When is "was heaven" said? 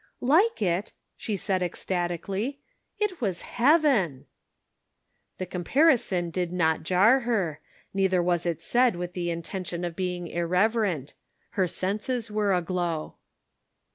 3.21-4.25